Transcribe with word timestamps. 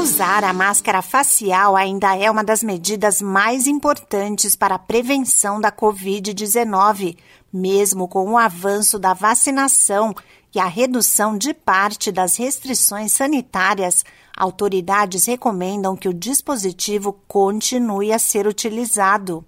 Usar 0.00 0.44
a 0.44 0.52
máscara 0.54 1.02
facial 1.02 1.76
ainda 1.76 2.16
é 2.16 2.30
uma 2.30 2.42
das 2.42 2.62
medidas 2.62 3.20
mais 3.20 3.66
importantes 3.66 4.56
para 4.56 4.76
a 4.76 4.78
prevenção 4.78 5.60
da 5.60 5.70
Covid-19, 5.70 7.18
mesmo 7.52 8.08
com 8.08 8.30
o 8.30 8.38
avanço 8.38 8.98
da 8.98 9.12
vacinação 9.12 10.14
e 10.54 10.58
a 10.58 10.64
redução 10.64 11.36
de 11.36 11.52
parte 11.52 12.10
das 12.10 12.38
restrições 12.38 13.12
sanitárias. 13.12 14.02
Autoridades 14.34 15.26
recomendam 15.26 15.94
que 15.94 16.08
o 16.08 16.14
dispositivo 16.14 17.20
continue 17.28 18.10
a 18.10 18.18
ser 18.18 18.46
utilizado. 18.46 19.44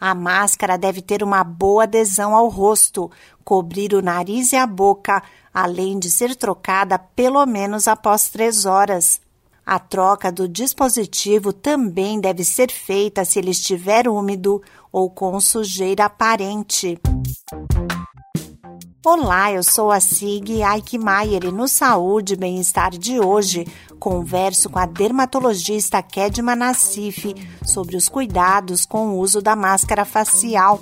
A 0.00 0.14
máscara 0.14 0.78
deve 0.78 1.02
ter 1.02 1.24
uma 1.24 1.42
boa 1.42 1.82
adesão 1.82 2.36
ao 2.36 2.46
rosto, 2.46 3.10
cobrir 3.44 3.92
o 3.94 4.00
nariz 4.00 4.52
e 4.52 4.56
a 4.56 4.64
boca, 4.64 5.20
além 5.52 5.98
de 5.98 6.08
ser 6.08 6.36
trocada 6.36 6.96
pelo 7.00 7.44
menos 7.46 7.88
após 7.88 8.28
três 8.28 8.64
horas. 8.64 9.20
A 9.70 9.78
troca 9.78 10.32
do 10.32 10.48
dispositivo 10.48 11.52
também 11.52 12.18
deve 12.18 12.42
ser 12.42 12.72
feita 12.72 13.22
se 13.22 13.38
ele 13.38 13.50
estiver 13.50 14.08
úmido 14.08 14.62
ou 14.90 15.10
com 15.10 15.38
sujeira 15.42 16.06
aparente. 16.06 16.98
Olá, 19.04 19.52
eu 19.52 19.62
sou 19.62 19.90
a 19.90 20.00
Sig 20.00 20.62
Aikmaier 20.62 21.44
e 21.44 21.52
no 21.52 21.68
Saúde 21.68 22.32
e 22.32 22.36
Bem-Estar 22.38 22.92
de 22.92 23.20
hoje 23.20 23.66
converso 24.00 24.70
com 24.70 24.78
a 24.78 24.86
dermatologista 24.86 26.02
Kedma 26.02 26.56
Nassif 26.56 27.34
sobre 27.62 27.94
os 27.94 28.08
cuidados 28.08 28.86
com 28.86 29.08
o 29.08 29.18
uso 29.18 29.42
da 29.42 29.54
máscara 29.54 30.06
facial. 30.06 30.80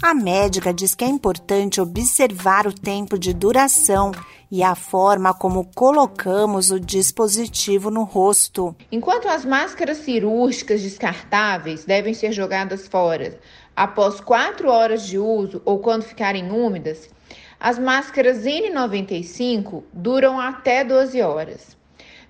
A 0.00 0.14
médica 0.14 0.72
diz 0.72 0.94
que 0.94 1.04
é 1.04 1.08
importante 1.08 1.80
observar 1.80 2.68
o 2.68 2.72
tempo 2.72 3.18
de 3.18 3.34
duração 3.34 4.12
e 4.48 4.62
a 4.62 4.76
forma 4.76 5.34
como 5.34 5.68
colocamos 5.74 6.70
o 6.70 6.78
dispositivo 6.78 7.90
no 7.90 8.04
rosto. 8.04 8.76
Enquanto 8.92 9.28
as 9.28 9.44
máscaras 9.44 9.98
cirúrgicas 9.98 10.82
descartáveis 10.82 11.84
devem 11.84 12.14
ser 12.14 12.30
jogadas 12.30 12.86
fora 12.86 13.40
após 13.74 14.20
4 14.20 14.70
horas 14.70 15.04
de 15.04 15.18
uso 15.18 15.60
ou 15.64 15.80
quando 15.80 16.04
ficarem 16.04 16.48
úmidas, 16.52 17.10
as 17.58 17.76
máscaras 17.76 18.44
N95 18.44 19.82
duram 19.92 20.38
até 20.40 20.84
12 20.84 21.20
horas. 21.22 21.77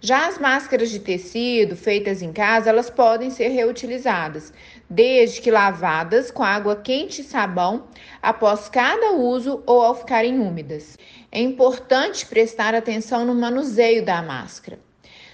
Já 0.01 0.29
as 0.29 0.39
máscaras 0.39 0.91
de 0.91 1.01
tecido 1.01 1.75
feitas 1.75 2.23
em 2.23 2.33
casa, 2.33 2.71
elas 2.71 2.89
podem 2.89 3.31
ser 3.31 3.49
reutilizadas, 3.49 4.53
desde 4.89 5.41
que 5.41 5.51
lavadas 5.51 6.31
com 6.31 6.45
água 6.45 6.77
quente 6.77 7.21
e 7.21 7.25
sabão 7.25 7.89
após 8.23 8.69
cada 8.69 9.13
uso 9.13 9.61
ou 9.67 9.83
ao 9.83 9.97
ficarem 9.97 10.39
úmidas. 10.39 10.97
É 11.33 11.41
importante 11.41 12.25
prestar 12.27 12.77
atenção 12.77 13.25
no 13.25 13.35
manuseio 13.35 14.05
da 14.05 14.23
máscara, 14.23 14.79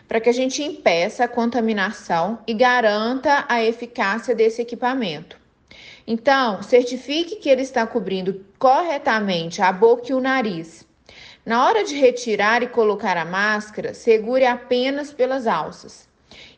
para 0.08 0.18
que 0.18 0.30
a 0.30 0.34
gente 0.34 0.62
impeça 0.62 1.24
a 1.24 1.28
contaminação 1.28 2.38
e 2.46 2.54
garanta 2.54 3.44
a 3.46 3.62
eficácia 3.62 4.34
desse 4.34 4.62
equipamento. 4.62 5.38
Então, 6.06 6.62
certifique 6.62 7.36
que 7.36 7.50
ele 7.50 7.62
está 7.62 7.86
cobrindo 7.86 8.42
corretamente 8.58 9.60
a 9.60 9.70
boca 9.70 10.10
e 10.10 10.14
o 10.14 10.20
nariz. 10.20 10.86
Na 11.44 11.66
hora 11.66 11.84
de 11.84 11.94
retirar 11.94 12.62
e 12.62 12.68
colocar 12.68 13.18
a 13.18 13.24
máscara, 13.24 13.92
segure 13.92 14.46
apenas 14.46 15.12
pelas 15.12 15.46
alças. 15.46 16.08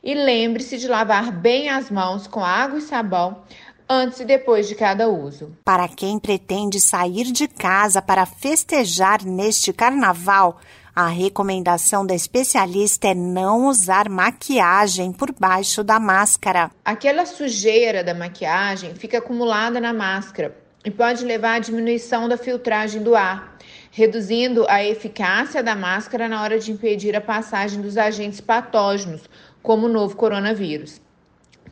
E 0.03 0.15
lembre-se 0.15 0.79
de 0.79 0.87
lavar 0.87 1.33
bem 1.33 1.69
as 1.69 1.91
mãos 1.91 2.29
com 2.29 2.45
água 2.45 2.79
e 2.79 2.83
sabão 2.83 3.43
antes 3.89 4.21
e 4.21 4.25
depois 4.25 4.69
de 4.69 4.75
cada 4.75 5.09
uso. 5.09 5.57
Para 5.65 5.89
quem 5.89 6.19
pretende 6.19 6.81
sair 6.81 7.25
de 7.33 7.49
casa 7.49 8.01
para 8.01 8.27
festejar 8.27 9.25
neste 9.25 9.73
carnaval, 9.73 10.61
a 10.95 11.09
recomendação 11.09 12.07
da 12.07 12.15
especialista 12.15 13.09
é 13.09 13.15
não 13.15 13.67
usar 13.67 14.09
maquiagem 14.09 15.13
por 15.13 15.33
baixo 15.33 15.85
da 15.85 16.01
máscara. 16.01 16.71
Aquela 16.85 17.27
sujeira 17.27 18.03
da 18.03 18.15
maquiagem 18.15 18.95
fica 18.95 19.19
acumulada 19.19 19.81
na 19.81 19.93
máscara 19.93 20.57
e 20.85 20.91
pode 20.91 21.25
levar 21.25 21.57
à 21.57 21.59
diminuição 21.59 22.29
da 22.29 22.39
filtragem 22.39 23.03
do 23.03 23.15
ar, 23.15 23.56
reduzindo 23.97 24.67
a 24.69 24.85
eficácia 24.85 25.63
da 25.63 25.75
máscara 25.75 26.29
na 26.29 26.43
hora 26.43 26.59
de 26.59 26.71
impedir 26.71 27.17
a 27.17 27.21
passagem 27.21 27.81
dos 27.81 27.97
agentes 27.97 28.43
patógenos, 28.43 29.23
como 29.63 29.87
o 29.87 29.89
novo 29.89 30.15
coronavírus. 30.15 31.01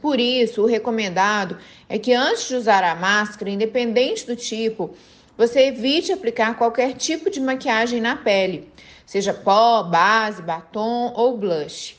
Por 0.00 0.18
isso, 0.18 0.62
o 0.62 0.66
recomendado 0.66 1.58
é 1.86 1.98
que 1.98 2.14
antes 2.14 2.48
de 2.48 2.54
usar 2.54 2.82
a 2.82 2.94
máscara, 2.94 3.50
independente 3.50 4.24
do 4.24 4.34
tipo, 4.34 4.94
você 5.36 5.66
evite 5.66 6.12
aplicar 6.12 6.56
qualquer 6.56 6.94
tipo 6.94 7.28
de 7.28 7.42
maquiagem 7.42 8.00
na 8.00 8.16
pele, 8.16 8.72
seja 9.04 9.34
pó, 9.34 9.82
base, 9.82 10.40
batom 10.40 11.12
ou 11.14 11.36
blush. 11.36 11.94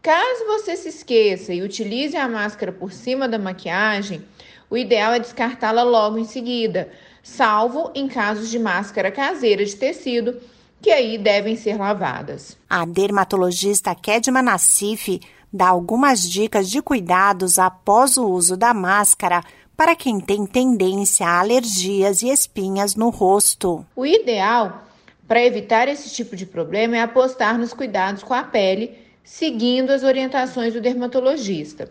Caso 0.00 0.46
você 0.46 0.76
se 0.76 0.90
esqueça 0.90 1.52
e 1.52 1.60
utilize 1.60 2.16
a 2.16 2.28
máscara 2.28 2.70
por 2.70 2.92
cima 2.92 3.26
da 3.26 3.36
maquiagem, 3.36 4.24
o 4.70 4.76
ideal 4.76 5.12
é 5.12 5.18
descartá-la 5.18 5.82
logo 5.82 6.18
em 6.18 6.24
seguida, 6.24 6.88
salvo 7.26 7.90
em 7.92 8.06
casos 8.06 8.48
de 8.48 8.58
máscara 8.58 9.10
caseira 9.10 9.64
de 9.64 9.74
tecido, 9.74 10.40
que 10.80 10.90
aí 10.90 11.18
devem 11.18 11.56
ser 11.56 11.76
lavadas. 11.76 12.56
A 12.70 12.86
dermatologista 12.86 13.94
Kedma 13.96 14.40
Nassif 14.40 15.20
dá 15.52 15.68
algumas 15.68 16.30
dicas 16.30 16.70
de 16.70 16.80
cuidados 16.80 17.58
após 17.58 18.16
o 18.16 18.26
uso 18.26 18.56
da 18.56 18.72
máscara 18.72 19.42
para 19.76 19.96
quem 19.96 20.20
tem 20.20 20.46
tendência 20.46 21.26
a 21.26 21.40
alergias 21.40 22.22
e 22.22 22.28
espinhas 22.28 22.94
no 22.94 23.10
rosto. 23.10 23.84
O 23.96 24.06
ideal 24.06 24.84
para 25.26 25.44
evitar 25.44 25.88
esse 25.88 26.14
tipo 26.14 26.36
de 26.36 26.46
problema 26.46 26.96
é 26.96 27.00
apostar 27.00 27.58
nos 27.58 27.74
cuidados 27.74 28.22
com 28.22 28.32
a 28.32 28.44
pele, 28.44 28.96
seguindo 29.24 29.90
as 29.90 30.04
orientações 30.04 30.72
do 30.72 30.80
dermatologista. 30.80 31.90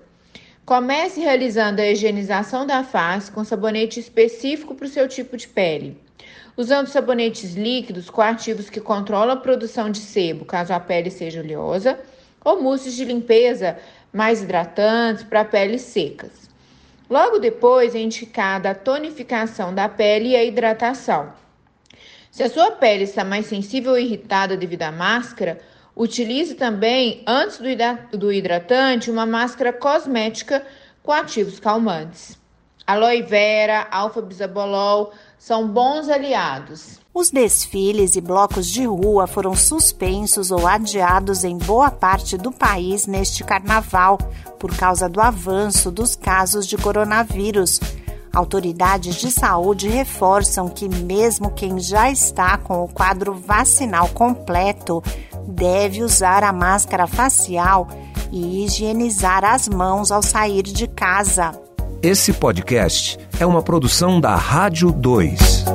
Comece 0.65 1.19
realizando 1.19 1.79
a 1.79 1.91
higienização 1.91 2.65
da 2.65 2.83
face 2.83 3.31
com 3.31 3.43
sabonete 3.43 3.99
específico 3.99 4.73
para 4.73 4.87
o 4.87 4.89
seu 4.89 5.07
tipo 5.07 5.37
de 5.37 5.47
pele. 5.47 5.95
Usando 6.57 6.87
sabonetes 6.87 7.53
líquidos 7.53 8.09
coativos 8.09 8.67
que 8.67 8.81
controlam 8.81 9.35
a 9.35 9.39
produção 9.39 9.91
de 9.91 9.99
sebo, 9.99 10.43
caso 10.43 10.73
a 10.73 10.79
pele 10.79 11.11
seja 11.11 11.41
oleosa, 11.41 11.99
ou 12.43 12.63
mousses 12.63 12.95
de 12.95 13.05
limpeza 13.05 13.77
mais 14.11 14.41
hidratantes 14.41 15.23
para 15.23 15.45
peles 15.45 15.83
secas. 15.83 16.49
Logo 17.07 17.37
depois 17.37 17.93
é 17.93 17.99
indicada 17.99 18.71
a 18.71 18.75
tonificação 18.75 19.71
da 19.71 19.87
pele 19.87 20.29
e 20.29 20.35
a 20.35 20.43
hidratação. 20.43 21.31
Se 22.31 22.41
a 22.41 22.49
sua 22.49 22.71
pele 22.71 23.03
está 23.03 23.23
mais 23.23 23.45
sensível 23.45 23.91
ou 23.91 23.99
irritada 23.99 24.57
devido 24.57 24.81
à 24.81 24.91
máscara, 24.91 25.61
utilize 25.95 26.55
também, 26.55 27.23
antes 27.25 27.59
do 28.11 28.31
hidratante, 28.31 29.09
uma 29.09 29.25
máscara 29.25 29.71
cosmética 29.71 30.65
com 31.01 31.11
ativos 31.11 31.59
calmantes. 31.59 32.37
Aloe 32.85 33.23
vera, 33.23 33.87
alfa-bisabolol 33.89 35.11
são 35.39 35.67
bons 35.67 36.07
aliados. 36.07 36.99
Os 37.13 37.31
desfiles 37.31 38.15
e 38.15 38.21
blocos 38.21 38.67
de 38.67 38.85
rua 38.85 39.25
foram 39.25 39.55
suspensos 39.55 40.51
ou 40.51 40.67
adiados 40.67 41.43
em 41.43 41.57
boa 41.57 41.89
parte 41.89 42.37
do 42.37 42.51
país 42.51 43.07
neste 43.07 43.43
carnaval 43.43 44.17
por 44.59 44.75
causa 44.75 45.07
do 45.07 45.21
avanço 45.21 45.89
dos 45.89 46.15
casos 46.15 46.67
de 46.67 46.77
coronavírus. 46.77 47.79
Autoridades 48.33 49.15
de 49.15 49.31
saúde 49.31 49.87
reforçam 49.87 50.67
que, 50.67 50.89
mesmo 50.89 51.51
quem 51.51 51.79
já 51.79 52.11
está 52.11 52.57
com 52.57 52.83
o 52.83 52.87
quadro 52.87 53.33
vacinal 53.33 54.09
completo, 54.09 55.01
deve 55.47 56.03
usar 56.03 56.43
a 56.43 56.51
máscara 56.51 57.07
facial 57.07 57.87
e 58.31 58.63
higienizar 58.65 59.43
as 59.43 59.67
mãos 59.67 60.11
ao 60.11 60.21
sair 60.21 60.63
de 60.63 60.87
casa. 60.87 61.51
Esse 62.01 62.33
podcast 62.33 63.17
é 63.39 63.45
uma 63.45 63.61
produção 63.61 64.19
da 64.19 64.35
Rádio 64.35 64.91
2. 64.91 65.65